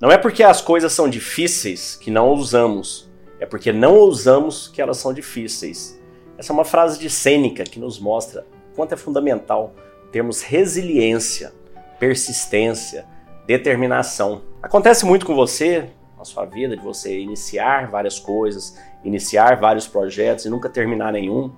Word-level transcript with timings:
Não 0.00 0.12
é 0.12 0.16
porque 0.16 0.44
as 0.44 0.60
coisas 0.60 0.92
são 0.92 1.08
difíceis 1.08 1.96
que 1.96 2.08
não 2.08 2.30
usamos, 2.30 3.10
é 3.40 3.44
porque 3.44 3.72
não 3.72 3.96
usamos 3.96 4.68
que 4.68 4.80
elas 4.80 4.98
são 4.98 5.12
difíceis. 5.12 6.00
Essa 6.38 6.52
é 6.52 6.54
uma 6.54 6.64
frase 6.64 7.00
de 7.00 7.10
Sêneca 7.10 7.64
que 7.64 7.80
nos 7.80 7.98
mostra 7.98 8.46
quanto 8.76 8.94
é 8.94 8.96
fundamental 8.96 9.74
termos 10.12 10.40
resiliência, 10.40 11.52
persistência, 11.98 13.06
determinação. 13.44 14.42
Acontece 14.62 15.04
muito 15.04 15.26
com 15.26 15.34
você 15.34 15.90
na 16.16 16.24
sua 16.24 16.44
vida 16.44 16.76
de 16.76 16.82
você 16.84 17.18
iniciar 17.18 17.90
várias 17.90 18.20
coisas, 18.20 18.78
iniciar 19.02 19.56
vários 19.56 19.88
projetos 19.88 20.44
e 20.44 20.48
nunca 20.48 20.68
terminar 20.68 21.12
nenhum 21.12 21.50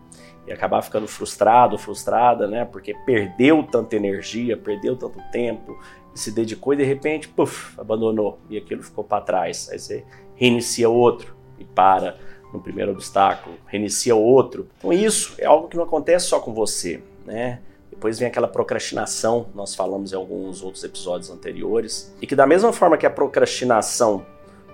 e 0.51 0.53
acabar 0.53 0.83
ficando 0.83 1.07
frustrado, 1.07 1.79
frustrada, 1.79 2.49
né? 2.49 2.65
Porque 2.65 2.93
perdeu 3.07 3.63
tanta 3.63 3.95
energia, 3.95 4.57
perdeu 4.57 4.97
tanto 4.97 5.21
tempo, 5.31 5.79
se 6.13 6.33
dedicou 6.33 6.75
e 6.75 6.77
de 6.77 6.83
repente, 6.83 7.29
puf, 7.29 7.79
abandonou 7.81 8.41
e 8.51 8.59
aquilo 8.59 8.83
ficou 8.83 9.05
para 9.05 9.23
trás. 9.23 9.69
Aí 9.71 9.79
você 9.79 10.05
reinicia 10.35 10.89
outro 10.89 11.37
e 11.57 11.65
para 11.65 12.19
no 12.53 12.61
primeiro 12.61 12.91
obstáculo, 12.91 13.55
reinicia 13.65 14.17
outro. 14.17 14.69
Então 14.79 14.93
isso 14.93 15.37
é 15.39 15.47
algo 15.47 15.69
que 15.69 15.77
não 15.77 15.85
acontece 15.85 16.27
só 16.27 16.41
com 16.41 16.53
você, 16.53 17.01
né? 17.25 17.61
Depois 17.89 18.19
vem 18.19 18.27
aquela 18.27 18.49
procrastinação, 18.49 19.47
nós 19.55 19.77
falamos 19.77 20.13
em 20.13 20.17
alguns 20.17 20.65
outros 20.65 20.83
episódios 20.83 21.31
anteriores, 21.31 22.13
e 22.21 22.27
que 22.27 22.35
da 22.35 22.47
mesma 22.47 22.73
forma 22.73 22.97
que 22.97 23.07
a 23.07 23.11
procrastinação 23.11 24.27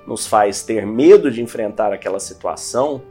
nos 0.06 0.26
faz 0.26 0.62
ter 0.62 0.86
medo 0.86 1.30
de 1.30 1.42
enfrentar 1.42 1.92
aquela 1.92 2.18
situação, 2.18 3.02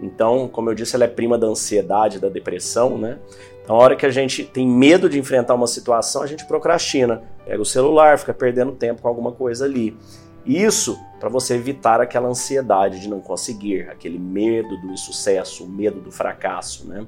então, 0.00 0.48
como 0.48 0.70
eu 0.70 0.74
disse, 0.74 0.96
ela 0.96 1.04
é 1.04 1.08
prima 1.08 1.36
da 1.36 1.46
ansiedade, 1.46 2.18
da 2.18 2.28
depressão, 2.28 2.96
né? 2.96 3.18
Então, 3.62 3.76
a 3.76 3.78
hora 3.78 3.94
que 3.94 4.06
a 4.06 4.10
gente 4.10 4.44
tem 4.44 4.66
medo 4.66 5.08
de 5.08 5.18
enfrentar 5.18 5.54
uma 5.54 5.66
situação, 5.66 6.22
a 6.22 6.26
gente 6.26 6.44
procrastina, 6.46 7.22
pega 7.44 7.60
o 7.60 7.64
celular, 7.64 8.18
fica 8.18 8.32
perdendo 8.32 8.72
tempo 8.72 9.02
com 9.02 9.08
alguma 9.08 9.32
coisa 9.32 9.64
ali. 9.64 9.96
Isso 10.44 10.98
para 11.20 11.28
você 11.28 11.54
evitar 11.54 12.00
aquela 12.00 12.28
ansiedade 12.28 12.98
de 12.98 13.08
não 13.08 13.20
conseguir, 13.20 13.88
aquele 13.90 14.18
medo 14.18 14.76
do 14.78 14.90
insucesso, 14.90 15.64
o 15.64 15.68
medo 15.68 16.00
do 16.00 16.10
fracasso, 16.10 16.88
né? 16.88 17.06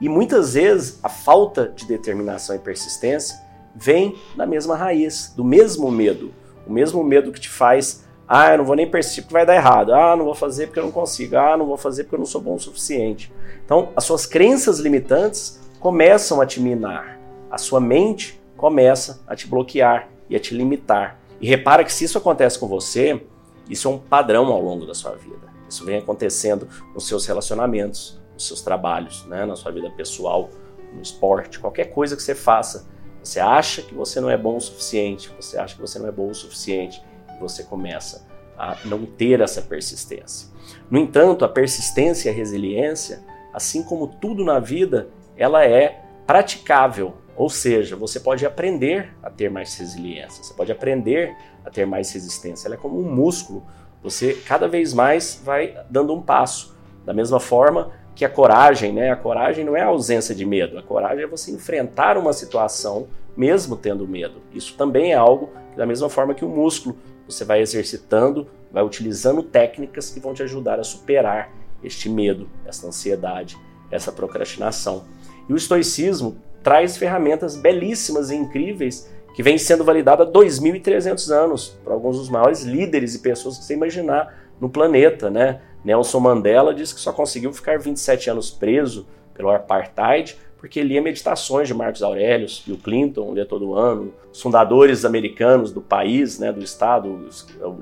E 0.00 0.08
muitas 0.08 0.54
vezes 0.54 0.98
a 1.00 1.08
falta 1.08 1.68
de 1.68 1.86
determinação 1.86 2.56
e 2.56 2.58
persistência 2.58 3.38
vem 3.74 4.16
da 4.36 4.44
mesma 4.44 4.76
raiz, 4.76 5.32
do 5.36 5.44
mesmo 5.44 5.90
medo, 5.92 6.32
o 6.66 6.72
mesmo 6.72 7.04
medo 7.04 7.30
que 7.30 7.40
te 7.40 7.48
faz 7.48 8.04
ah, 8.26 8.52
eu 8.52 8.58
não 8.58 8.64
vou 8.64 8.76
nem 8.76 8.90
persistir 8.90 9.24
porque 9.24 9.34
vai 9.34 9.44
dar 9.44 9.54
errado. 9.54 9.92
Ah, 9.92 10.16
não 10.16 10.24
vou 10.24 10.34
fazer 10.34 10.66
porque 10.66 10.78
eu 10.78 10.84
não 10.84 10.92
consigo. 10.92 11.36
Ah, 11.36 11.56
não 11.56 11.66
vou 11.66 11.76
fazer 11.76 12.04
porque 12.04 12.14
eu 12.14 12.20
não 12.20 12.26
sou 12.26 12.40
bom 12.40 12.54
o 12.54 12.58
suficiente. 12.58 13.32
Então, 13.64 13.90
as 13.94 14.04
suas 14.04 14.26
crenças 14.26 14.78
limitantes 14.78 15.60
começam 15.80 16.40
a 16.40 16.46
te 16.46 16.60
minar. 16.60 17.18
A 17.50 17.58
sua 17.58 17.80
mente 17.80 18.40
começa 18.56 19.22
a 19.26 19.34
te 19.34 19.46
bloquear 19.46 20.08
e 20.30 20.36
a 20.36 20.40
te 20.40 20.54
limitar. 20.54 21.18
E 21.40 21.48
repara 21.48 21.84
que 21.84 21.92
se 21.92 22.04
isso 22.04 22.16
acontece 22.16 22.58
com 22.58 22.68
você, 22.68 23.20
isso 23.68 23.88
é 23.88 23.90
um 23.90 23.98
padrão 23.98 24.46
ao 24.46 24.62
longo 24.62 24.86
da 24.86 24.94
sua 24.94 25.12
vida. 25.12 25.52
Isso 25.68 25.84
vem 25.84 25.98
acontecendo 25.98 26.68
nos 26.94 27.06
seus 27.06 27.26
relacionamentos, 27.26 28.20
nos 28.34 28.46
seus 28.46 28.62
trabalhos, 28.62 29.26
né? 29.26 29.44
na 29.44 29.56
sua 29.56 29.72
vida 29.72 29.90
pessoal, 29.90 30.50
no 30.94 31.02
esporte, 31.02 31.58
qualquer 31.58 31.86
coisa 31.86 32.14
que 32.14 32.22
você 32.22 32.34
faça. 32.34 32.86
Você 33.22 33.40
acha 33.40 33.82
que 33.82 33.94
você 33.94 34.20
não 34.20 34.28
é 34.28 34.36
bom 34.36 34.56
o 34.56 34.60
suficiente, 34.60 35.30
você 35.36 35.58
acha 35.58 35.74
que 35.74 35.80
você 35.80 35.98
não 35.98 36.08
é 36.08 36.12
bom 36.12 36.28
o 36.28 36.34
suficiente 36.34 37.02
você 37.42 37.64
começa 37.64 38.26
a 38.56 38.76
não 38.84 39.04
ter 39.04 39.40
essa 39.40 39.60
persistência. 39.60 40.48
No 40.90 40.98
entanto, 40.98 41.44
a 41.44 41.48
persistência 41.48 42.30
e 42.30 42.32
a 42.32 42.34
resiliência, 42.34 43.22
assim 43.52 43.82
como 43.82 44.06
tudo 44.06 44.44
na 44.44 44.60
vida, 44.60 45.08
ela 45.36 45.64
é 45.64 46.04
praticável, 46.26 47.14
ou 47.36 47.50
seja, 47.50 47.96
você 47.96 48.20
pode 48.20 48.46
aprender 48.46 49.14
a 49.22 49.28
ter 49.30 49.50
mais 49.50 49.74
resiliência, 49.76 50.44
você 50.44 50.54
pode 50.54 50.70
aprender 50.70 51.34
a 51.64 51.70
ter 51.70 51.86
mais 51.86 52.12
resistência. 52.12 52.68
Ela 52.68 52.76
é 52.76 52.78
como 52.78 53.00
um 53.00 53.14
músculo, 53.14 53.64
você 54.02 54.34
cada 54.46 54.68
vez 54.68 54.94
mais 54.94 55.40
vai 55.44 55.76
dando 55.90 56.14
um 56.14 56.22
passo. 56.22 56.76
Da 57.04 57.12
mesma 57.12 57.40
forma 57.40 57.90
que 58.14 58.24
a 58.24 58.28
coragem, 58.28 58.92
né? 58.92 59.10
A 59.10 59.16
coragem 59.16 59.64
não 59.64 59.76
é 59.76 59.80
a 59.80 59.86
ausência 59.86 60.34
de 60.34 60.44
medo, 60.44 60.78
a 60.78 60.82
coragem 60.82 61.24
é 61.24 61.26
você 61.26 61.50
enfrentar 61.50 62.16
uma 62.16 62.32
situação 62.32 63.08
mesmo 63.36 63.76
tendo 63.76 64.06
medo. 64.06 64.42
Isso 64.52 64.76
também 64.76 65.12
é 65.12 65.16
algo 65.16 65.50
da 65.76 65.86
mesma 65.86 66.08
forma 66.08 66.34
que 66.34 66.44
o 66.44 66.48
músculo, 66.48 66.96
você 67.32 67.44
vai 67.44 67.60
exercitando, 67.60 68.46
vai 68.70 68.82
utilizando 68.82 69.42
técnicas 69.42 70.10
que 70.10 70.20
vão 70.20 70.34
te 70.34 70.42
ajudar 70.42 70.78
a 70.78 70.84
superar 70.84 71.50
este 71.82 72.08
medo, 72.08 72.48
essa 72.66 72.86
ansiedade, 72.86 73.56
essa 73.90 74.12
procrastinação. 74.12 75.04
E 75.48 75.52
o 75.52 75.56
estoicismo 75.56 76.36
traz 76.62 76.96
ferramentas 76.96 77.56
belíssimas 77.56 78.30
e 78.30 78.36
incríveis 78.36 79.10
que 79.34 79.42
vem 79.42 79.58
sendo 79.58 79.84
validada 79.84 80.24
há 80.24 80.26
2.300 80.26 81.30
anos 81.30 81.68
por 81.82 81.92
alguns 81.92 82.18
dos 82.18 82.28
maiores 82.28 82.62
líderes 82.62 83.14
e 83.14 83.20
pessoas 83.20 83.58
que 83.58 83.64
você 83.64 83.74
imaginar 83.74 84.34
no 84.60 84.68
planeta, 84.68 85.30
né? 85.30 85.60
Nelson 85.84 86.20
Mandela 86.20 86.72
disse 86.72 86.94
que 86.94 87.00
só 87.00 87.12
conseguiu 87.12 87.52
ficar 87.52 87.78
27 87.78 88.30
anos 88.30 88.50
preso 88.50 89.06
pelo 89.34 89.50
apartheid 89.50 90.36
porque 90.62 90.80
lia 90.80 91.02
meditações 91.02 91.66
de 91.66 91.74
Marcos 91.74 92.04
Aurelius, 92.04 92.62
Bill 92.64 92.78
Clinton 92.78 93.34
lia 93.34 93.44
todo 93.44 93.74
ano, 93.74 94.14
os 94.32 94.40
fundadores 94.40 95.04
americanos 95.04 95.72
do 95.72 95.82
país, 95.82 96.38
né, 96.38 96.52
do 96.52 96.62
estado, 96.62 97.28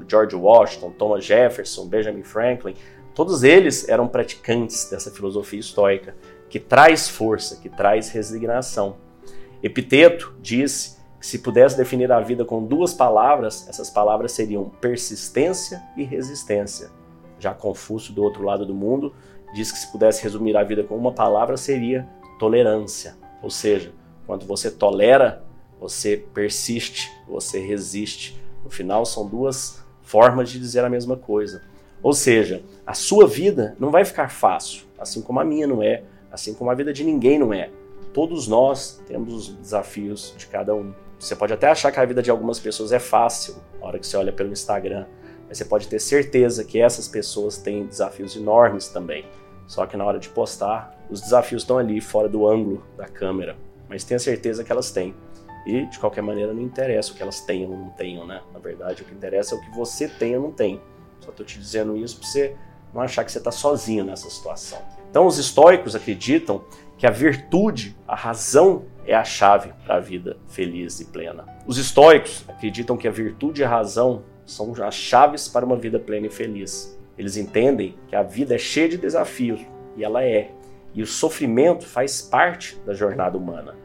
George 0.08 0.34
Washington, 0.34 0.90
Thomas 0.92 1.22
Jefferson, 1.22 1.86
Benjamin 1.86 2.22
Franklin, 2.22 2.74
todos 3.14 3.42
eles 3.44 3.86
eram 3.86 4.08
praticantes 4.08 4.88
dessa 4.88 5.10
filosofia 5.10 5.60
estoica, 5.60 6.16
que 6.48 6.58
traz 6.58 7.06
força, 7.06 7.60
que 7.60 7.68
traz 7.68 8.08
resignação. 8.08 8.96
Epiteto 9.62 10.34
disse 10.40 10.96
que 11.20 11.26
se 11.26 11.40
pudesse 11.40 11.76
definir 11.76 12.10
a 12.10 12.20
vida 12.20 12.46
com 12.46 12.64
duas 12.64 12.94
palavras, 12.94 13.68
essas 13.68 13.90
palavras 13.90 14.32
seriam 14.32 14.70
persistência 14.80 15.82
e 15.98 16.02
resistência. 16.02 16.88
Já 17.38 17.52
Confúcio, 17.52 18.14
do 18.14 18.22
outro 18.22 18.42
lado 18.42 18.64
do 18.64 18.74
mundo, 18.74 19.14
diz 19.52 19.70
que 19.70 19.78
se 19.78 19.92
pudesse 19.92 20.22
resumir 20.22 20.56
a 20.56 20.64
vida 20.64 20.82
com 20.82 20.96
uma 20.96 21.12
palavra, 21.12 21.58
seria 21.58 22.08
tolerância. 22.40 23.14
Ou 23.42 23.50
seja, 23.50 23.92
quando 24.26 24.46
você 24.46 24.70
tolera, 24.70 25.44
você 25.78 26.16
persiste, 26.16 27.12
você 27.28 27.60
resiste. 27.60 28.42
No 28.64 28.70
final, 28.70 29.04
são 29.04 29.28
duas 29.28 29.84
formas 30.02 30.50
de 30.50 30.58
dizer 30.58 30.82
a 30.82 30.88
mesma 30.88 31.16
coisa. 31.16 31.62
Ou 32.02 32.14
seja, 32.14 32.64
a 32.86 32.94
sua 32.94 33.28
vida 33.28 33.76
não 33.78 33.90
vai 33.90 34.06
ficar 34.06 34.30
fácil, 34.30 34.86
assim 34.98 35.20
como 35.20 35.38
a 35.38 35.44
minha 35.44 35.66
não 35.66 35.82
é, 35.82 36.02
assim 36.32 36.54
como 36.54 36.70
a 36.70 36.74
vida 36.74 36.94
de 36.94 37.04
ninguém 37.04 37.38
não 37.38 37.52
é. 37.52 37.70
Todos 38.14 38.48
nós 38.48 39.00
temos 39.06 39.34
os 39.34 39.54
desafios 39.54 40.34
de 40.36 40.46
cada 40.46 40.74
um. 40.74 40.94
Você 41.18 41.36
pode 41.36 41.52
até 41.52 41.68
achar 41.68 41.92
que 41.92 42.00
a 42.00 42.04
vida 42.04 42.22
de 42.22 42.30
algumas 42.30 42.58
pessoas 42.58 42.90
é 42.90 42.98
fácil 42.98 43.56
na 43.78 43.86
hora 43.86 43.98
que 43.98 44.06
você 44.06 44.16
olha 44.16 44.32
pelo 44.32 44.50
Instagram, 44.50 45.06
mas 45.46 45.58
você 45.58 45.64
pode 45.66 45.86
ter 45.88 45.98
certeza 45.98 46.64
que 46.64 46.80
essas 46.80 47.06
pessoas 47.06 47.58
têm 47.58 47.86
desafios 47.86 48.34
enormes 48.34 48.88
também. 48.88 49.26
Só 49.66 49.84
que 49.86 49.96
na 49.96 50.04
hora 50.04 50.18
de 50.18 50.30
postar, 50.30 50.99
os 51.10 51.20
desafios 51.20 51.62
estão 51.62 51.78
ali, 51.78 52.00
fora 52.00 52.28
do 52.28 52.46
ângulo 52.48 52.82
da 52.96 53.06
câmera. 53.06 53.56
Mas 53.88 54.04
tenha 54.04 54.18
certeza 54.18 54.62
que 54.62 54.70
elas 54.70 54.90
têm. 54.90 55.14
E, 55.66 55.86
de 55.86 55.98
qualquer 55.98 56.22
maneira, 56.22 56.54
não 56.54 56.62
interessa 56.62 57.12
o 57.12 57.14
que 57.14 57.22
elas 57.22 57.40
tenham 57.40 57.70
ou 57.72 57.76
não 57.76 57.90
tenham, 57.90 58.26
né? 58.26 58.40
Na 58.52 58.58
verdade, 58.58 59.02
o 59.02 59.04
que 59.04 59.14
interessa 59.14 59.54
é 59.54 59.58
o 59.58 59.60
que 59.60 59.76
você 59.76 60.08
tem 60.08 60.36
ou 60.36 60.42
não 60.42 60.52
tem. 60.52 60.80
Só 61.20 61.30
estou 61.30 61.44
te 61.44 61.58
dizendo 61.58 61.96
isso 61.96 62.18
para 62.18 62.26
você 62.26 62.56
não 62.94 63.02
achar 63.02 63.24
que 63.24 63.32
você 63.32 63.38
está 63.38 63.50
sozinho 63.50 64.04
nessa 64.04 64.30
situação. 64.30 64.78
Então, 65.10 65.26
os 65.26 65.38
estoicos 65.38 65.94
acreditam 65.94 66.64
que 66.96 67.06
a 67.06 67.10
virtude, 67.10 67.96
a 68.06 68.14
razão, 68.14 68.84
é 69.06 69.14
a 69.14 69.24
chave 69.24 69.72
para 69.84 69.96
a 69.96 70.00
vida 70.00 70.36
feliz 70.46 71.00
e 71.00 71.06
plena. 71.06 71.44
Os 71.66 71.78
estoicos 71.78 72.44
acreditam 72.48 72.96
que 72.96 73.08
a 73.08 73.10
virtude 73.10 73.60
e 73.60 73.64
a 73.64 73.68
razão 73.68 74.22
são 74.46 74.72
as 74.84 74.94
chaves 74.94 75.48
para 75.48 75.64
uma 75.64 75.76
vida 75.76 75.98
plena 75.98 76.26
e 76.26 76.30
feliz. 76.30 76.98
Eles 77.18 77.36
entendem 77.36 77.96
que 78.08 78.16
a 78.16 78.22
vida 78.22 78.54
é 78.54 78.58
cheia 78.58 78.88
de 78.88 78.96
desafios, 78.96 79.60
e 79.96 80.04
ela 80.04 80.22
é. 80.22 80.50
E 80.94 81.02
o 81.02 81.06
sofrimento 81.06 81.86
faz 81.86 82.20
parte 82.20 82.76
da 82.86 82.92
jornada 82.92 83.36
humana. 83.36 83.76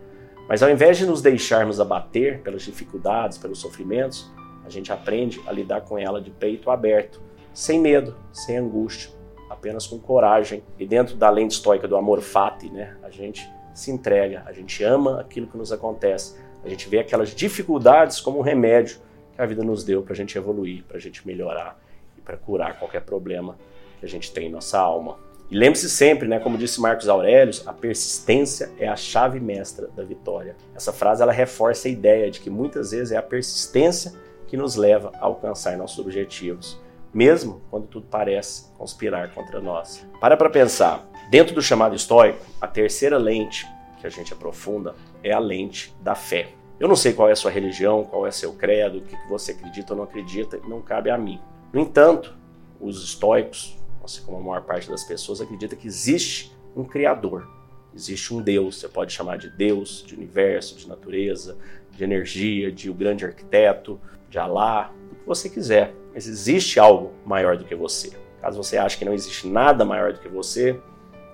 Mas 0.47 0.61
ao 0.61 0.69
invés 0.69 0.97
de 0.97 1.05
nos 1.05 1.21
deixarmos 1.21 1.79
abater 1.79 2.41
pelas 2.41 2.61
dificuldades, 2.61 3.37
pelos 3.37 3.59
sofrimentos, 3.59 4.31
a 4.65 4.69
gente 4.69 4.91
aprende 4.91 5.41
a 5.47 5.51
lidar 5.51 5.81
com 5.81 5.97
ela 5.97 6.21
de 6.21 6.31
peito 6.31 6.69
aberto, 6.69 7.21
sem 7.53 7.79
medo, 7.79 8.15
sem 8.31 8.57
angústia, 8.57 9.11
apenas 9.49 9.87
com 9.87 9.99
coragem. 9.99 10.63
E 10.77 10.85
dentro 10.85 11.15
da 11.15 11.29
lente 11.29 11.55
estoica 11.55 11.87
do 11.87 11.95
amor 11.95 12.21
fati, 12.21 12.69
né, 12.69 12.97
a 13.03 13.09
gente 13.09 13.47
se 13.73 13.91
entrega, 13.91 14.43
a 14.45 14.51
gente 14.51 14.83
ama 14.83 15.21
aquilo 15.21 15.47
que 15.47 15.57
nos 15.57 15.71
acontece, 15.71 16.39
a 16.63 16.69
gente 16.69 16.87
vê 16.89 16.99
aquelas 16.99 17.29
dificuldades 17.29 18.19
como 18.19 18.39
um 18.39 18.41
remédio 18.41 18.97
que 19.33 19.41
a 19.41 19.45
vida 19.45 19.63
nos 19.63 19.83
deu 19.83 20.01
para 20.01 20.13
a 20.13 20.15
gente 20.15 20.37
evoluir, 20.37 20.83
para 20.83 20.97
a 20.97 20.99
gente 20.99 21.25
melhorar 21.27 21.77
para 22.25 22.35
curar 22.35 22.77
qualquer 22.79 23.01
problema 23.01 23.55
que 23.99 24.05
a 24.05 24.09
gente 24.09 24.33
tem 24.33 24.47
em 24.47 24.51
nossa 24.51 24.79
alma. 24.79 25.17
E 25.49 25.55
lembre-se 25.55 25.89
sempre, 25.89 26.27
né, 26.27 26.39
como 26.39 26.57
disse 26.57 26.81
Marcos 26.81 27.07
Aurelius, 27.07 27.67
a 27.67 27.73
persistência 27.73 28.71
é 28.79 28.87
a 28.87 28.95
chave 28.95 29.39
mestra 29.39 29.87
da 29.95 30.03
vitória. 30.03 30.55
Essa 30.75 30.91
frase 30.91 31.21
ela 31.21 31.31
reforça 31.31 31.87
a 31.87 31.91
ideia 31.91 32.31
de 32.31 32.39
que 32.39 32.49
muitas 32.49 32.91
vezes 32.91 33.11
é 33.11 33.17
a 33.17 33.21
persistência 33.21 34.13
que 34.47 34.57
nos 34.57 34.75
leva 34.75 35.11
a 35.15 35.25
alcançar 35.25 35.77
nossos 35.77 35.99
objetivos, 35.99 36.79
mesmo 37.13 37.61
quando 37.69 37.87
tudo 37.87 38.07
parece 38.09 38.65
conspirar 38.77 39.33
contra 39.33 39.61
nós. 39.61 40.05
Para 40.19 40.35
para 40.35 40.49
pensar, 40.49 41.07
dentro 41.29 41.53
do 41.53 41.61
chamado 41.61 41.95
estoico, 41.95 42.43
a 42.59 42.67
terceira 42.67 43.17
lente 43.17 43.67
que 43.99 44.07
a 44.07 44.09
gente 44.09 44.33
aprofunda 44.33 44.95
é 45.23 45.31
a 45.31 45.39
lente 45.39 45.95
da 46.01 46.15
fé. 46.15 46.49
Eu 46.79 46.87
não 46.87 46.95
sei 46.95 47.13
qual 47.13 47.29
é 47.29 47.31
a 47.31 47.35
sua 47.35 47.51
religião, 47.51 48.03
qual 48.03 48.27
é 48.27 48.31
seu 48.31 48.53
credo, 48.53 48.97
o 48.97 49.01
que 49.01 49.15
você 49.29 49.51
acredita 49.51 49.93
ou 49.93 49.97
não 49.97 50.03
acredita, 50.03 50.59
não 50.67 50.81
cabe 50.81 51.09
a 51.09 51.17
mim. 51.17 51.39
No 51.71 51.79
entanto, 51.79 52.35
os 52.81 53.03
estoicos, 53.03 53.77
assim 54.05 54.21
como 54.23 54.37
a 54.37 54.41
maior 54.41 54.61
parte 54.61 54.89
das 54.89 55.03
pessoas, 55.03 55.41
acredita 55.41 55.75
que 55.75 55.87
existe 55.87 56.55
um 56.75 56.83
Criador, 56.83 57.47
existe 57.93 58.33
um 58.33 58.41
Deus. 58.41 58.79
Você 58.79 58.87
pode 58.87 59.11
chamar 59.11 59.37
de 59.37 59.49
Deus, 59.49 60.03
de 60.05 60.15
universo, 60.15 60.75
de 60.75 60.87
natureza, 60.87 61.57
de 61.91 62.03
energia, 62.03 62.71
de 62.71 62.89
o 62.89 62.93
grande 62.93 63.25
arquiteto, 63.25 63.99
de 64.29 64.37
Alá, 64.37 64.93
o 65.11 65.15
que 65.15 65.25
você 65.25 65.49
quiser. 65.49 65.93
Mas 66.13 66.27
existe 66.27 66.79
algo 66.79 67.11
maior 67.25 67.57
do 67.57 67.65
que 67.65 67.75
você. 67.75 68.11
Caso 68.41 68.61
você 68.61 68.77
ache 68.77 68.97
que 68.97 69.05
não 69.05 69.13
existe 69.13 69.47
nada 69.47 69.83
maior 69.83 70.13
do 70.13 70.19
que 70.19 70.29
você, 70.29 70.79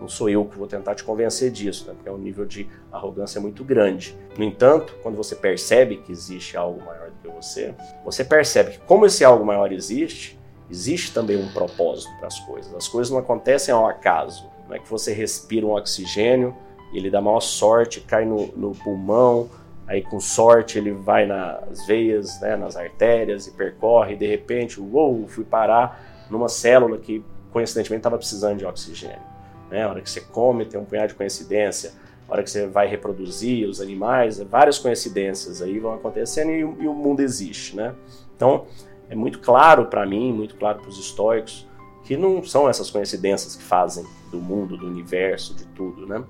não 0.02 0.08
sou 0.08 0.28
eu 0.30 0.46
que 0.46 0.58
vou 0.58 0.68
tentar 0.68 0.96
te 0.96 1.04
convencer 1.04 1.52
disso, 1.52 1.86
né? 1.88 1.94
porque 1.94 2.10
é 2.10 2.12
um 2.12 2.18
nível 2.18 2.44
de 2.44 2.68
arrogância 2.92 3.40
muito 3.40 3.64
grande. 3.64 4.18
No 4.36 4.44
entanto, 4.44 4.96
quando 5.04 5.16
você 5.16 5.36
percebe 5.36 5.98
que 5.98 6.12
existe 6.12 6.58
algo 6.58 6.84
maior 6.84 7.12
do 7.12 7.18
que 7.22 7.28
você, 7.28 7.76
você 8.04 8.24
percebe 8.24 8.72
que 8.72 8.78
como 8.80 9.06
esse 9.06 9.24
algo 9.24 9.46
maior 9.46 9.72
existe, 9.72 10.40
existe 10.72 11.14
também 11.14 11.38
um 11.38 11.52
propósito 11.52 12.12
para 12.18 12.28
as 12.28 12.40
coisas. 12.40 12.74
As 12.74 12.88
coisas 12.88 13.12
não 13.12 13.20
acontecem 13.20 13.72
ao 13.72 13.86
acaso. 13.86 14.50
Não 14.68 14.76
é 14.76 14.80
que 14.80 14.90
você 14.90 15.14
respira 15.14 15.66
um 15.66 15.76
oxigênio 15.76 16.56
ele 16.94 17.10
dá 17.10 17.22
maior 17.22 17.40
sorte, 17.40 18.02
cai 18.02 18.26
no, 18.26 18.48
no 18.48 18.72
pulmão, 18.72 19.50
aí 19.88 20.02
com 20.02 20.20
sorte 20.20 20.78
ele 20.78 20.92
vai 20.92 21.26
nas 21.26 21.86
veias, 21.86 22.40
né, 22.42 22.56
nas 22.56 22.76
artérias 22.76 23.48
e 23.48 23.52
percorre, 23.52 24.14
e 24.14 24.18
de 24.18 24.28
repente, 24.28 24.80
uou, 24.80 25.28
fui 25.28 25.44
parar 25.44 26.26
numa 26.30 26.50
célula 26.50 26.98
que 26.98 27.24
coincidentemente 27.52 28.00
estava 28.00 28.18
precisando 28.18 28.58
de 28.58 28.66
oxigênio. 28.66 29.32
Né? 29.70 29.84
A 29.84 29.90
hora 29.90 30.02
que 30.02 30.10
você 30.10 30.22
come, 30.22 30.66
tem 30.66 30.80
um 30.80 30.86
punhado 30.86 31.10
de 31.10 31.16
coincidência. 31.16 31.94
A 32.28 32.34
hora 32.34 32.44
que 32.44 32.50
você 32.50 32.66
vai 32.66 32.88
reproduzir 32.88 33.68
os 33.68 33.82
animais, 33.82 34.40
várias 34.40 34.78
coincidências 34.78 35.62
aí 35.62 35.80
vão 35.80 35.94
acontecendo 35.94 36.50
e, 36.50 36.60
e 36.60 36.88
o 36.88 36.94
mundo 36.94 37.20
existe, 37.20 37.76
né? 37.76 37.94
Então, 38.38 38.66
é 39.12 39.16
muito 39.16 39.40
claro 39.40 39.86
para 39.88 40.06
mim, 40.06 40.32
muito 40.32 40.56
claro 40.56 40.80
para 40.80 40.90
os 40.90 40.98
estoicos, 40.98 41.68
que 42.06 42.16
não 42.16 42.42
são 42.44 42.70
essas 42.70 42.90
coincidências 42.90 43.56
que 43.58 43.62
fazem 43.62 44.06
do 44.32 44.40
mundo, 44.40 44.78
do 44.78 44.88
universo, 44.88 45.54
de 45.54 45.66
tudo, 45.68 46.08
né? 46.08 46.24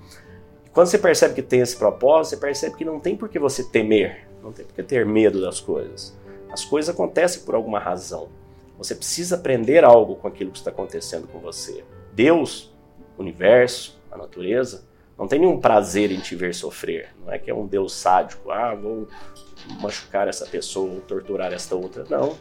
E 0.65 0.69
quando 0.69 0.87
você 0.87 0.97
percebe 0.97 1.35
que 1.35 1.43
tem 1.43 1.61
esse 1.61 1.77
propósito, 1.77 2.31
você 2.31 2.37
percebe 2.37 2.75
que 2.75 2.83
não 2.83 2.99
tem 2.99 3.15
por 3.15 3.29
que 3.29 3.37
você 3.37 3.63
temer, 3.63 4.27
não 4.41 4.51
tem 4.51 4.65
por 4.65 4.73
que 4.73 4.81
ter 4.81 5.05
medo 5.05 5.39
das 5.39 5.59
coisas. 5.59 6.17
As 6.51 6.65
coisas 6.65 6.93
acontecem 6.93 7.43
por 7.43 7.53
alguma 7.53 7.79
razão. 7.79 8.29
Você 8.79 8.95
precisa 8.95 9.35
aprender 9.35 9.83
algo 9.83 10.15
com 10.15 10.27
aquilo 10.27 10.49
que 10.49 10.57
está 10.57 10.71
acontecendo 10.71 11.27
com 11.27 11.39
você. 11.39 11.83
Deus 12.13 12.73
universo, 13.15 14.01
a 14.11 14.17
natureza, 14.17 14.83
não 15.17 15.27
tem 15.27 15.39
nenhum 15.39 15.59
prazer 15.59 16.11
em 16.11 16.19
te 16.19 16.35
ver 16.35 16.55
sofrer. 16.55 17.09
Não 17.23 17.31
é 17.31 17.37
que 17.37 17.51
é 17.51 17.53
um 17.53 17.67
Deus 17.67 17.93
sádico, 17.93 18.49
ah, 18.49 18.73
vou 18.73 19.07
machucar 19.79 20.27
essa 20.27 20.47
pessoa, 20.47 20.89
vou 20.89 21.01
torturar 21.01 21.53
esta 21.53 21.75
outra. 21.75 22.03
Não. 22.09 22.35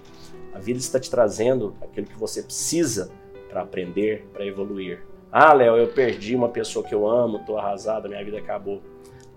A 0.54 0.58
vida 0.58 0.78
está 0.78 0.98
te 0.98 1.10
trazendo 1.10 1.74
aquilo 1.80 2.06
que 2.06 2.18
você 2.18 2.42
precisa 2.42 3.10
para 3.48 3.62
aprender, 3.62 4.28
para 4.32 4.44
evoluir. 4.44 5.02
Ah, 5.30 5.52
Léo, 5.52 5.76
eu 5.76 5.88
perdi 5.88 6.34
uma 6.34 6.48
pessoa 6.48 6.84
que 6.84 6.94
eu 6.94 7.08
amo, 7.08 7.38
estou 7.38 7.56
arrasada, 7.58 8.08
minha 8.08 8.24
vida 8.24 8.38
acabou. 8.38 8.82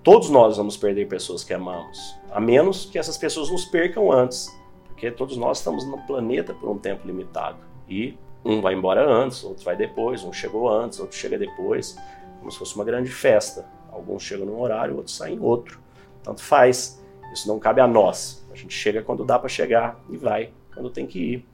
Todos 0.02 0.30
nós 0.30 0.58
vamos 0.58 0.76
perder 0.76 1.08
pessoas 1.08 1.44
que 1.44 1.54
amamos, 1.54 2.16
a 2.32 2.40
menos 2.40 2.86
que 2.86 2.98
essas 2.98 3.18
pessoas 3.18 3.50
nos 3.50 3.66
percam 3.66 4.12
antes, 4.12 4.50
porque 4.88 5.10
todos 5.12 5.38
nós 5.38 5.60
estamos 5.60 5.86
no 5.86 5.98
planeta 6.06 6.54
por 6.54 6.70
um 6.70 6.78
tempo 6.78 7.08
limitado. 7.08 7.58
E 7.88 8.18
um 8.44 8.60
vai 8.60 8.74
embora 8.74 9.08
antes, 9.08 9.44
outro 9.44 9.64
vai 9.64 9.76
depois, 9.76 10.24
um 10.24 10.34
chegou 10.34 10.68
antes, 10.70 11.00
outro 11.00 11.16
chega 11.16 11.38
depois, 11.38 11.98
como 12.40 12.52
se 12.52 12.58
fosse 12.58 12.76
uma 12.76 12.84
grande 12.84 13.10
festa. 13.10 13.66
Alguns 13.92 14.24
chegam 14.24 14.46
num 14.46 14.60
horário, 14.60 14.98
outros 14.98 15.16
saem 15.16 15.36
em 15.36 15.40
outro. 15.40 15.80
Tanto 16.24 16.42
faz. 16.42 17.02
Isso 17.32 17.48
não 17.48 17.60
cabe 17.60 17.80
a 17.80 17.88
nós. 17.88 18.46
A 18.52 18.56
gente 18.56 18.74
chega 18.74 19.02
quando 19.02 19.24
dá 19.24 19.40
para 19.40 19.48
chegar 19.48 20.00
e 20.10 20.18
vai 20.18 20.52
quando 20.74 20.90
tem 20.90 21.06
que 21.06 21.20
ir. 21.20 21.46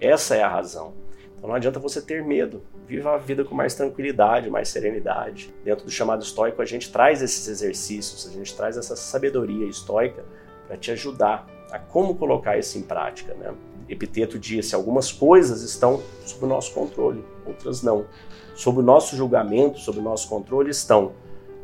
Essa 0.00 0.36
é 0.36 0.42
a 0.42 0.48
razão. 0.48 0.94
Então 1.36 1.48
não 1.48 1.54
adianta 1.54 1.78
você 1.78 2.00
ter 2.00 2.24
medo. 2.24 2.62
Viva 2.86 3.14
a 3.14 3.18
vida 3.18 3.44
com 3.44 3.54
mais 3.54 3.74
tranquilidade, 3.74 4.50
mais 4.50 4.68
serenidade. 4.68 5.54
Dentro 5.64 5.84
do 5.84 5.90
chamado 5.90 6.22
estoico, 6.22 6.60
a 6.60 6.64
gente 6.64 6.90
traz 6.90 7.22
esses 7.22 7.48
exercícios, 7.48 8.26
a 8.26 8.30
gente 8.30 8.54
traz 8.54 8.76
essa 8.76 8.96
sabedoria 8.96 9.66
estoica 9.66 10.24
para 10.66 10.76
te 10.76 10.90
ajudar 10.90 11.46
a 11.70 11.78
como 11.78 12.14
colocar 12.14 12.56
isso 12.56 12.78
em 12.78 12.82
prática, 12.82 13.34
né? 13.34 13.54
Epiteto 13.88 14.38
disse: 14.38 14.74
algumas 14.74 15.12
coisas 15.12 15.62
estão 15.62 16.02
sob 16.24 16.44
o 16.44 16.48
nosso 16.48 16.72
controle, 16.72 17.24
outras 17.46 17.82
não. 17.82 18.06
Sob 18.54 18.78
o 18.78 18.82
nosso 18.82 19.16
julgamento, 19.16 19.78
sob 19.78 19.98
o 19.98 20.02
nosso 20.02 20.28
controle 20.28 20.70
estão 20.70 21.12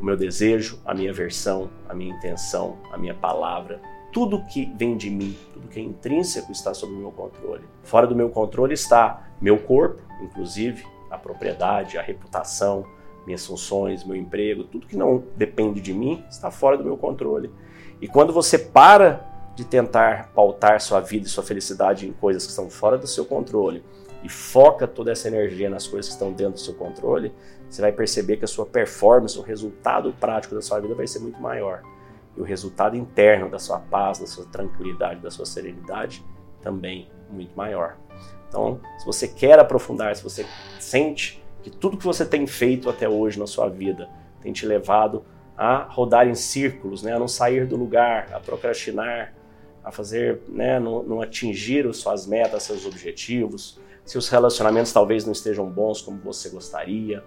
o 0.01 0.05
meu 0.05 0.17
desejo, 0.17 0.81
a 0.85 0.95
minha 0.95 1.13
versão, 1.13 1.71
a 1.89 1.95
minha 1.95 2.15
intenção, 2.15 2.79
a 2.93 2.99
minha 2.99 3.15
palavra. 3.15 3.81
Tudo 4.13 4.45
que 4.45 4.73
vem 4.77 4.97
de 4.97 5.09
mim, 5.09 5.37
tudo 5.53 5.69
que 5.69 5.79
é 5.79 5.83
intrínseco 5.83 6.51
está 6.51 6.75
sob 6.75 6.93
o 6.93 6.97
meu 6.97 7.13
controle. 7.13 7.65
Fora 7.83 8.07
do 8.07 8.17
meu 8.17 8.31
controle 8.31 8.75
está 8.75 9.31
meu 9.41 9.59
corpo, 9.59 10.03
inclusive 10.21 10.85
a 11.11 11.17
propriedade, 11.17 11.97
a 11.97 12.03
reputação, 12.03 12.85
minhas 13.27 13.47
funções, 13.47 14.05
meu 14.05 14.17
emprego, 14.17 14.65
tudo 14.65 14.87
que 14.87 14.97
não 14.97 15.23
depende 15.37 15.81
de 15.81 15.93
mim 15.93 16.25
está 16.29 16.51
fora 16.51 16.77
do 16.77 16.85
meu 16.85 16.97
controle. 16.97 17.51
E 18.01 18.09
quando 18.09 18.33
você 18.33 18.59
para 18.59 19.27
de 19.55 19.65
tentar 19.65 20.31
pautar 20.35 20.81
sua 20.81 21.01
vida 21.01 21.27
e 21.27 21.29
sua 21.29 21.45
felicidade 21.45 22.09
em 22.09 22.13
coisas 22.13 22.45
que 22.45 22.51
estão 22.51 22.71
fora 22.71 22.97
do 22.97 23.07
seu 23.07 23.25
controle 23.25 23.85
e 24.23 24.29
foca 24.29 24.87
toda 24.87 25.13
essa 25.13 25.29
energia 25.29 25.69
nas 25.69 25.87
coisas 25.87 26.09
que 26.09 26.15
estão 26.15 26.33
dentro 26.33 26.55
do 26.55 26.61
seu 26.61 26.75
controle, 26.75 27.33
você 27.69 27.81
vai 27.81 27.93
perceber 27.93 28.37
que 28.37 28.45
a 28.45 28.49
sua 28.49 28.67
performance, 28.67 29.39
o 29.39 29.43
resultado 29.43 30.13
prático 30.19 30.55
da 30.55 30.63
sua 30.63 30.81
vida 30.81 30.95
vai 30.95 31.07
ser 31.07 31.21
muito 31.21 31.41
maior. 31.41 31.83
O 32.41 32.45
resultado 32.45 32.97
interno 32.97 33.49
da 33.51 33.59
sua 33.59 33.79
paz, 33.79 34.19
da 34.19 34.27
sua 34.27 34.47
tranquilidade, 34.47 35.21
da 35.21 35.31
sua 35.31 35.47
serenidade 35.47 36.25
também 36.63 37.09
muito 37.31 37.57
maior. 37.57 37.97
Então, 38.49 38.81
se 38.99 39.07
você 39.07 39.29
quer 39.29 39.59
aprofundar, 39.59 40.15
se 40.17 40.23
você 40.23 40.45
sente 40.79 41.43
que 41.63 41.71
tudo 41.71 41.97
que 41.97 42.05
você 42.05 42.25
tem 42.25 42.47
feito 42.47 42.89
até 42.89 43.09
hoje 43.09 43.39
na 43.39 43.47
sua 43.47 43.69
vida 43.69 44.09
tem 44.41 44.53
te 44.53 44.67
levado 44.67 45.25
a 45.57 45.83
rodar 45.83 46.27
em 46.27 46.35
círculos, 46.35 47.03
né, 47.03 47.15
a 47.15 47.19
não 47.19 47.29
sair 47.29 47.67
do 47.67 47.77
lugar, 47.77 48.33
a 48.33 48.41
procrastinar, 48.41 49.35
a 49.85 49.93
fazer, 49.93 50.41
né, 50.49 50.81
não, 50.81 51.03
não 51.03 51.21
atingir 51.21 51.87
as 51.87 51.99
suas 51.99 52.27
metas, 52.27 52.63
seus 52.63 52.87
objetivos, 52.87 53.79
se 54.05 54.17
os 54.17 54.29
relacionamentos 54.29 54.93
talvez 54.93 55.25
não 55.25 55.33
estejam 55.33 55.69
bons 55.69 56.01
como 56.01 56.19
você 56.19 56.49
gostaria, 56.49 57.23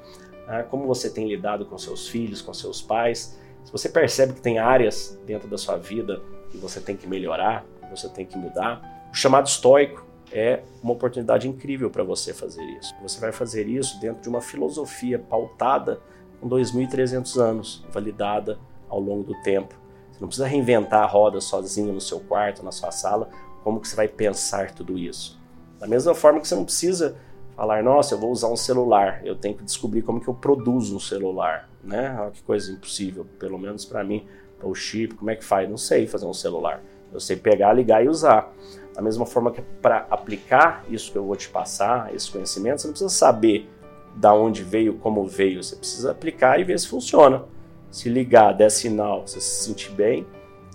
né, 0.47 0.63
como 0.69 0.87
você 0.87 1.09
tem 1.09 1.27
lidado 1.27 1.65
com 1.65 1.77
seus 1.77 2.07
filhos, 2.09 2.41
com 2.41 2.53
seus 2.53 2.81
pais. 2.81 3.39
Se 3.63 3.71
você 3.71 3.89
percebe 3.89 4.33
que 4.33 4.41
tem 4.41 4.59
áreas 4.59 5.19
dentro 5.25 5.47
da 5.47 5.57
sua 5.57 5.77
vida 5.77 6.21
que 6.51 6.57
você 6.57 6.79
tem 6.79 6.95
que 6.95 7.07
melhorar, 7.07 7.65
que 7.81 7.89
você 7.89 8.09
tem 8.09 8.25
que 8.25 8.37
mudar, 8.37 9.07
o 9.11 9.15
chamado 9.15 9.47
estoico 9.47 10.05
é 10.31 10.61
uma 10.81 10.93
oportunidade 10.93 11.47
incrível 11.47 11.89
para 11.89 12.03
você 12.03 12.33
fazer 12.33 12.63
isso. 12.63 12.93
Você 13.01 13.19
vai 13.19 13.31
fazer 13.31 13.67
isso 13.67 13.99
dentro 13.99 14.21
de 14.21 14.29
uma 14.29 14.41
filosofia 14.41 15.19
pautada 15.19 16.01
com 16.39 16.49
2.300 16.49 17.39
anos, 17.39 17.85
validada 17.91 18.59
ao 18.89 18.99
longo 18.99 19.23
do 19.23 19.41
tempo 19.41 19.83
você 20.13 20.21
não 20.21 20.27
precisa 20.27 20.47
reinventar 20.47 21.03
a 21.03 21.07
roda 21.07 21.41
sozinho 21.41 21.91
no 21.91 22.01
seu 22.01 22.19
quarto, 22.19 22.63
na 22.63 22.71
sua 22.71 22.91
sala, 22.91 23.29
como 23.63 23.79
que 23.79 23.87
você 23.87 23.95
vai 23.95 24.07
pensar 24.07 24.71
tudo 24.71 24.97
isso. 24.97 25.41
Da 25.79 25.87
mesma 25.87 26.13
forma 26.13 26.39
que 26.39 26.47
você 26.47 26.55
não 26.55 26.65
precisa 26.65 27.17
falar, 27.55 27.83
nossa, 27.83 28.13
eu 28.13 28.19
vou 28.19 28.31
usar 28.31 28.47
um 28.47 28.55
celular, 28.55 29.25
eu 29.25 29.35
tenho 29.35 29.57
que 29.57 29.63
descobrir 29.63 30.03
como 30.03 30.21
que 30.21 30.27
eu 30.27 30.33
produzo 30.33 30.95
um 30.95 30.99
celular, 30.99 31.67
né? 31.83 32.15
Olha 32.19 32.31
que 32.31 32.41
coisa 32.43 32.71
impossível, 32.71 33.25
pelo 33.37 33.57
menos 33.57 33.85
para 33.85 34.03
mim, 34.03 34.25
o 34.61 34.73
chip, 34.73 35.15
como 35.15 35.29
é 35.29 35.35
que 35.35 35.43
faz? 35.43 35.69
Não 35.69 35.77
sei 35.77 36.07
fazer 36.07 36.25
um 36.25 36.33
celular. 36.33 36.81
Eu 37.11 37.19
sei 37.19 37.35
pegar, 37.35 37.73
ligar 37.73 38.03
e 38.03 38.09
usar. 38.09 38.51
Da 38.95 39.01
mesma 39.01 39.25
forma 39.25 39.51
que 39.51 39.61
para 39.81 40.07
aplicar 40.09 40.83
isso 40.89 41.11
que 41.11 41.17
eu 41.17 41.25
vou 41.25 41.35
te 41.35 41.49
passar, 41.49 42.13
esse 42.13 42.31
conhecimento, 42.31 42.81
você 42.81 42.87
não 42.87 42.93
precisa 42.93 43.09
saber 43.09 43.69
da 44.15 44.33
onde 44.33 44.63
veio, 44.63 44.95
como 44.95 45.25
veio, 45.25 45.63
você 45.63 45.75
precisa 45.75 46.11
aplicar 46.11 46.59
e 46.59 46.63
ver 46.63 46.79
se 46.79 46.87
funciona. 46.87 47.43
Se 47.91 48.09
ligar, 48.09 48.53
der 48.53 48.69
sinal, 48.69 49.27
você 49.27 49.39
se 49.39 49.65
sentir 49.65 49.91
bem, 49.91 50.25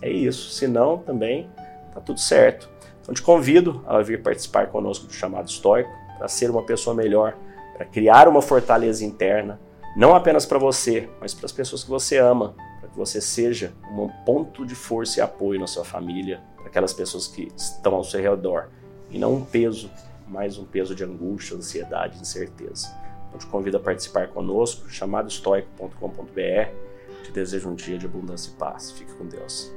é 0.00 0.10
isso. 0.10 0.50
Se 0.50 0.66
não, 0.66 0.98
também 0.98 1.48
tá 1.92 2.00
tudo 2.00 2.20
certo. 2.20 2.68
Então 3.00 3.14
te 3.14 3.22
convido 3.22 3.82
a 3.86 4.00
vir 4.00 4.22
participar 4.22 4.68
conosco 4.68 5.06
do 5.06 5.12
chamado 5.12 5.48
estoico 5.48 5.90
para 6.18 6.28
ser 6.28 6.50
uma 6.50 6.62
pessoa 6.62 6.94
melhor, 6.94 7.36
para 7.76 7.86
criar 7.86 8.28
uma 8.28 8.42
fortaleza 8.42 9.04
interna, 9.04 9.60
não 9.98 10.14
apenas 10.14 10.46
para 10.46 10.58
você, 10.58 11.08
mas 11.20 11.34
para 11.34 11.44
as 11.44 11.52
pessoas 11.52 11.82
que 11.82 11.90
você 11.90 12.18
ama, 12.18 12.54
para 12.80 12.88
que 12.88 12.96
você 12.96 13.20
seja 13.20 13.72
um 13.90 14.08
ponto 14.24 14.64
de 14.64 14.76
força 14.76 15.18
e 15.18 15.22
apoio 15.22 15.58
na 15.58 15.66
sua 15.66 15.84
família, 15.84 16.40
para 16.56 16.68
aquelas 16.68 16.92
pessoas 16.92 17.26
que 17.26 17.48
estão 17.56 17.96
ao 17.96 18.04
seu 18.04 18.22
redor, 18.22 18.68
e 19.10 19.18
não 19.18 19.34
um 19.34 19.44
peso, 19.44 19.90
mais 20.28 20.56
um 20.56 20.64
peso 20.64 20.94
de 20.94 21.02
angústia, 21.02 21.56
ansiedade, 21.56 22.20
incerteza. 22.20 22.88
Então 23.26 23.40
te 23.40 23.46
convido 23.46 23.76
a 23.76 23.80
participar 23.80 24.28
conosco, 24.28 24.88
chamado 24.88 25.26
estoico.com.br 25.28 26.88
te 27.24 27.32
desejo 27.32 27.68
um 27.68 27.74
dia 27.74 27.98
de 27.98 28.06
abundância 28.06 28.50
e 28.50 28.54
paz. 28.54 28.92
Fique 28.92 29.12
com 29.14 29.26
Deus. 29.26 29.74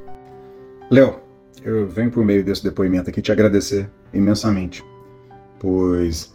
Léo, 0.89 1.19
eu 1.63 1.87
venho 1.87 2.11
por 2.11 2.23
meio 2.23 2.43
desse 2.43 2.63
depoimento 2.63 3.09
aqui 3.09 3.21
te 3.21 3.31
agradecer 3.31 3.89
imensamente, 4.13 4.83
pois 5.59 6.33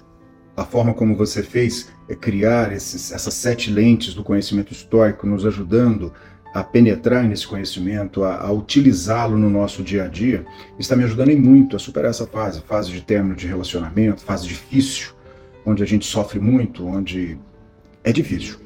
a 0.56 0.64
forma 0.64 0.94
como 0.94 1.14
você 1.14 1.42
fez 1.42 1.88
é 2.08 2.14
criar 2.14 2.72
esses, 2.72 3.12
essas 3.12 3.34
sete 3.34 3.70
lentes 3.70 4.14
do 4.14 4.24
conhecimento 4.24 4.72
histórico, 4.72 5.26
nos 5.26 5.44
ajudando 5.44 6.12
a 6.54 6.64
penetrar 6.64 7.24
nesse 7.24 7.46
conhecimento, 7.46 8.24
a, 8.24 8.40
a 8.40 8.50
utilizá-lo 8.50 9.36
no 9.36 9.50
nosso 9.50 9.82
dia 9.82 10.04
a 10.04 10.08
dia, 10.08 10.46
está 10.78 10.96
me 10.96 11.04
ajudando 11.04 11.28
em 11.28 11.36
muito 11.36 11.76
a 11.76 11.78
superar 11.78 12.10
essa 12.10 12.26
fase, 12.26 12.62
fase 12.62 12.90
de 12.90 13.02
término 13.02 13.36
de 13.36 13.46
relacionamento, 13.46 14.22
fase 14.22 14.48
difícil, 14.48 15.12
onde 15.66 15.82
a 15.82 15.86
gente 15.86 16.06
sofre 16.06 16.40
muito, 16.40 16.86
onde 16.86 17.36
é 18.02 18.10
difícil. 18.10 18.56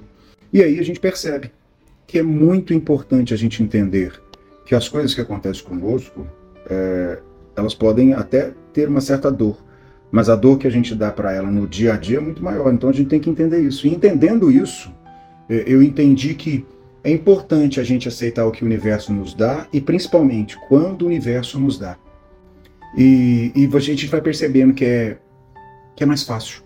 E 0.52 0.62
aí 0.62 0.78
a 0.78 0.85
gente 0.85 1.00
percebe 1.00 1.50
que 2.06 2.18
é 2.18 2.23
muito 2.23 2.73
importante 2.73 3.35
a 3.35 3.37
gente 3.37 3.61
entender 3.62 4.20
que 4.64 4.75
as 4.75 4.88
coisas 4.88 5.12
que 5.12 5.20
acontecem 5.20 5.64
conosco, 5.64 6.25
é, 6.68 7.18
elas 7.56 7.75
podem 7.75 8.14
até 8.14 8.52
ter 8.73 8.88
uma 8.88 9.00
certa 9.00 9.32
dor, 9.32 9.56
mas 10.11 10.29
a 10.29 10.37
dor 10.37 10.59
que 10.59 10.67
a 10.67 10.71
gente 10.71 10.95
dá 10.95 11.11
para 11.11 11.33
ela 11.33 11.50
no 11.50 11.67
dia 11.67 11.95
a 11.95 11.97
dia 11.97 12.19
é 12.19 12.21
muito 12.21 12.43
maior. 12.43 12.73
Então 12.73 12.90
a 12.90 12.93
gente 12.93 13.09
tem 13.09 13.21
que 13.21 13.31
entender 13.31 13.61
isso. 13.61 13.87
E 13.87 13.95
entendendo 13.95 14.50
isso, 14.50 14.93
é, 15.49 15.64
eu 15.67 15.83
entendi 15.83 16.35
que 16.35 16.67
é 17.02 17.11
importante 17.11 17.81
a 17.81 17.85
gente 17.85 18.09
aceitar 18.09 18.45
o 18.45 18.50
que 18.50 18.62
o 18.62 18.67
universo 18.67 19.12
nos 19.12 19.35
dá 19.35 19.67
e 19.73 19.81
principalmente 19.81 20.59
quando 20.69 21.02
o 21.02 21.07
universo 21.07 21.59
nos 21.59 21.79
dá. 21.79 21.97
E, 22.97 23.52
e 23.55 23.71
a 23.73 23.81
gente 23.81 24.07
vai 24.07 24.21
percebendo 24.21 24.75
que 24.75 24.85
é, 24.85 25.19
que 25.95 26.02
é 26.02 26.07
mais 26.07 26.25
fácil. 26.25 26.62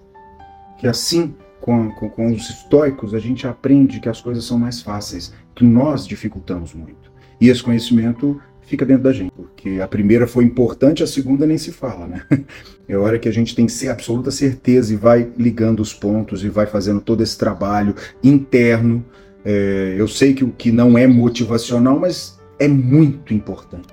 Que 0.79 0.87
assim, 0.87 1.35
com, 1.61 1.91
com, 1.93 2.09
com 2.09 2.27
os 2.33 2.49
estoicos, 2.51 3.15
a 3.15 3.19
gente 3.19 3.47
aprende 3.47 4.01
que 4.01 4.09
as 4.09 4.21
coisas 4.21 4.45
são 4.45 4.59
mais 4.59 4.81
fáceis, 4.81 5.33
que 5.55 5.65
nós 5.65 6.07
dificultamos 6.07 6.75
muito. 6.75 7.13
E 7.41 7.49
esse 7.49 7.63
conhecimento 7.63 8.41
fica 8.67 8.85
dentro 8.85 9.05
da 9.05 9.13
gente, 9.13 9.33
porque 9.33 9.81
a 9.81 9.89
primeira 9.89 10.27
foi 10.27 10.45
importante, 10.45 11.03
a 11.03 11.07
segunda 11.07 11.47
nem 11.47 11.59
se 11.59 11.73
fala, 11.73 12.07
né? 12.07 12.23
É 12.87 12.99
hora 12.99 13.19
que 13.19 13.31
a 13.31 13.33
gente 13.33 13.55
tem 13.55 13.67
absoluta 13.89 14.31
certeza 14.31 14.93
e 14.93 14.97
vai 14.97 15.27
ligando 15.39 15.81
os 15.81 15.95
pontos 15.95 16.45
e 16.45 16.51
vai 16.51 16.67
fazendo 16.67 17.01
todo 17.01 17.23
esse 17.23 17.39
trabalho 17.39 17.95
interno 18.23 19.03
é, 19.45 19.95
eu 19.99 20.09
sei 20.09 20.33
que 20.33 20.43
o 20.43 20.51
que 20.51 20.73
não 20.73 20.97
é 20.97 21.07
motivacional, 21.07 22.01
mas 22.01 22.41
é 22.59 22.67
muito 22.67 23.35
importante. 23.35 23.93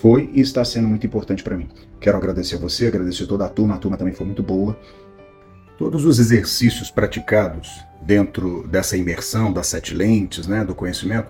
Foi 0.00 0.30
e 0.32 0.40
está 0.40 0.64
sendo 0.64 0.88
muito 0.88 1.06
importante 1.06 1.42
para 1.42 1.56
mim. 1.56 1.68
Quero 2.00 2.16
agradecer 2.16 2.56
a 2.56 2.58
você, 2.58 2.86
agradecer 2.86 3.26
toda 3.26 3.44
a 3.44 3.48
turma, 3.48 3.74
a 3.74 3.78
turma 3.78 3.96
também 3.96 4.14
foi 4.14 4.26
muito 4.26 4.42
boa. 4.42 4.76
Todos 5.76 6.04
os 6.04 6.18
exercícios 6.18 6.90
praticados 6.90 7.70
dentro 8.00 8.66
dessa 8.66 8.96
imersão 8.96 9.52
das 9.52 9.66
sete 9.66 9.94
lentes, 9.94 10.46
né, 10.46 10.64
do 10.64 10.74
conhecimento, 10.74 11.28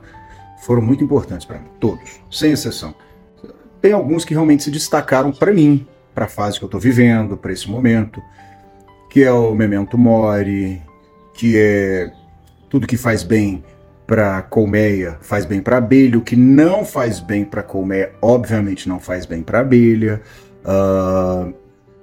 foram 0.62 0.82
muito 0.82 1.04
importantes 1.04 1.46
para 1.46 1.58
mim, 1.58 1.68
todos, 1.78 2.20
sem 2.30 2.52
exceção. 2.52 2.94
Tem 3.80 3.92
alguns 3.92 4.24
que 4.24 4.32
realmente 4.32 4.62
se 4.62 4.70
destacaram 4.70 5.32
para 5.32 5.52
mim, 5.52 5.86
para 6.14 6.26
a 6.26 6.28
fase 6.28 6.58
que 6.58 6.64
eu 6.64 6.66
estou 6.66 6.80
vivendo, 6.80 7.36
para 7.36 7.52
esse 7.52 7.68
momento, 7.68 8.22
que 9.10 9.22
é 9.22 9.32
o 9.32 9.54
Memento 9.54 9.98
Mori, 9.98 10.80
que 11.34 11.58
é 11.58 12.12
tudo 12.70 12.86
que 12.86 12.96
faz 12.96 13.22
bem 13.22 13.62
para 14.06 14.42
colmeia 14.42 15.16
faz 15.22 15.44
bem 15.44 15.60
para 15.60 15.78
abelha, 15.78 16.18
o 16.18 16.22
que 16.22 16.36
não 16.36 16.84
faz 16.84 17.18
bem 17.18 17.44
para 17.44 17.62
colmeia, 17.62 18.12
obviamente 18.20 18.88
não 18.88 19.00
faz 19.00 19.24
bem 19.26 19.42
para 19.42 19.60
abelha. 19.60 20.20
Uh, 20.64 21.54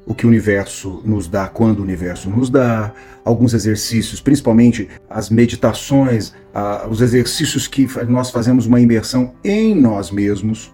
o 0.09 0.15
que 0.15 0.25
o 0.25 0.29
universo 0.29 1.03
nos 1.05 1.27
dá 1.27 1.47
quando 1.47 1.79
o 1.79 1.83
universo 1.83 2.31
nos 2.31 2.49
dá, 2.49 2.91
alguns 3.23 3.53
exercícios, 3.53 4.19
principalmente 4.19 4.89
as 5.07 5.29
meditações, 5.29 6.33
os 6.89 6.99
exercícios 6.99 7.67
que 7.67 7.87
nós 8.07 8.31
fazemos 8.31 8.65
uma 8.65 8.81
imersão 8.81 9.35
em 9.43 9.79
nós 9.79 10.09
mesmos, 10.09 10.73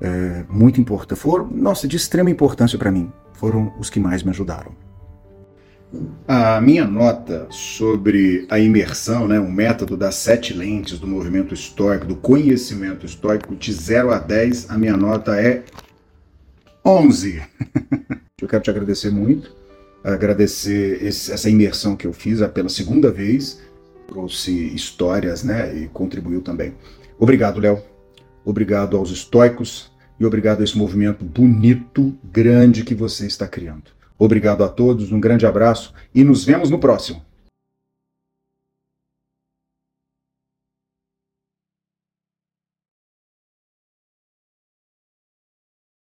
é, 0.00 0.44
muito 0.50 0.80
importante, 0.80 1.20
foram, 1.20 1.46
nossa, 1.46 1.86
de 1.86 1.96
extrema 1.96 2.30
importância 2.30 2.76
para 2.76 2.90
mim, 2.90 3.12
foram 3.34 3.72
os 3.78 3.88
que 3.88 4.00
mais 4.00 4.24
me 4.24 4.30
ajudaram. 4.30 4.72
A 6.26 6.60
minha 6.60 6.84
nota 6.84 7.46
sobre 7.50 8.44
a 8.50 8.58
imersão, 8.58 9.28
né, 9.28 9.38
o 9.38 9.48
método 9.48 9.96
das 9.96 10.16
sete 10.16 10.52
lentes 10.52 10.98
do 10.98 11.06
movimento 11.06 11.54
histórico, 11.54 12.06
do 12.06 12.16
conhecimento 12.16 13.06
histórico, 13.06 13.54
de 13.54 13.72
0 13.72 14.10
a 14.10 14.18
10, 14.18 14.68
a 14.68 14.76
minha 14.76 14.96
nota 14.96 15.40
é 15.40 15.62
11. 16.84 17.40
eu 18.44 18.48
quero 18.48 18.62
te 18.62 18.70
agradecer 18.70 19.10
muito, 19.10 19.52
agradecer 20.02 21.02
esse, 21.02 21.32
essa 21.32 21.48
imersão 21.48 21.96
que 21.96 22.06
eu 22.06 22.12
fiz 22.12 22.40
pela 22.48 22.68
segunda 22.68 23.10
vez, 23.10 23.60
trouxe 24.06 24.52
histórias 24.74 25.42
né, 25.42 25.74
e 25.76 25.88
contribuiu 25.88 26.40
também. 26.40 26.74
Obrigado, 27.18 27.60
Léo. 27.60 27.82
Obrigado 28.44 28.96
aos 28.96 29.10
estoicos 29.10 29.90
e 30.20 30.26
obrigado 30.26 30.60
a 30.60 30.64
esse 30.64 30.76
movimento 30.76 31.24
bonito, 31.24 32.14
grande 32.22 32.84
que 32.84 32.94
você 32.94 33.26
está 33.26 33.48
criando. 33.48 33.84
Obrigado 34.18 34.62
a 34.62 34.68
todos, 34.68 35.10
um 35.10 35.18
grande 35.18 35.46
abraço 35.46 35.92
e 36.14 36.22
nos 36.22 36.44
vemos 36.44 36.70
no 36.70 36.78
próximo. 36.78 37.22